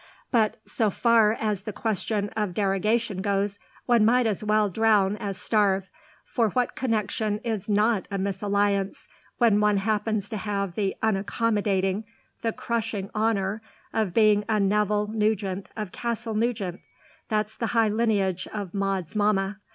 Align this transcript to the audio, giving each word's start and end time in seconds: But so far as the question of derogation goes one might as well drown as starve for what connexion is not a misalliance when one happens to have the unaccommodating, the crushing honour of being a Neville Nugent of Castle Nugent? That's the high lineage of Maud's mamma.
But 0.31 0.57
so 0.65 0.89
far 0.89 1.33
as 1.39 1.61
the 1.61 1.71
question 1.71 2.29
of 2.29 2.55
derogation 2.55 3.21
goes 3.21 3.59
one 3.85 4.03
might 4.03 4.25
as 4.25 4.43
well 4.43 4.67
drown 4.67 5.15
as 5.17 5.37
starve 5.37 5.91
for 6.23 6.49
what 6.49 6.75
connexion 6.75 7.37
is 7.43 7.69
not 7.69 8.07
a 8.09 8.17
misalliance 8.17 9.07
when 9.37 9.59
one 9.59 9.77
happens 9.77 10.27
to 10.29 10.37
have 10.37 10.73
the 10.73 10.95
unaccommodating, 11.03 12.05
the 12.41 12.51
crushing 12.51 13.11
honour 13.13 13.61
of 13.93 14.11
being 14.11 14.43
a 14.49 14.59
Neville 14.59 15.05
Nugent 15.05 15.69
of 15.77 15.91
Castle 15.91 16.33
Nugent? 16.33 16.79
That's 17.29 17.55
the 17.55 17.67
high 17.67 17.89
lineage 17.89 18.47
of 18.51 18.73
Maud's 18.73 19.15
mamma. 19.15 19.59